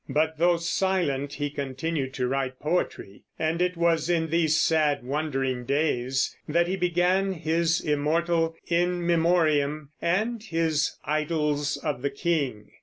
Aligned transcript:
But 0.09 0.39
though 0.39 0.57
silent, 0.57 1.33
he 1.33 1.51
continued 1.51 2.15
to 2.15 2.27
write 2.27 2.59
poetry, 2.59 3.21
and 3.37 3.61
it 3.61 3.77
was 3.77 4.09
in 4.09 4.31
these 4.31 4.59
sad 4.59 5.03
wandering 5.03 5.63
days 5.63 6.35
that 6.47 6.67
he 6.67 6.75
began 6.75 7.33
his 7.33 7.79
immortal 7.79 8.55
In 8.65 9.05
Memoriam 9.05 9.91
and 10.01 10.41
his 10.41 10.97
Idylls 11.05 11.77
of 11.83 12.01
the 12.01 12.09
King. 12.09 12.69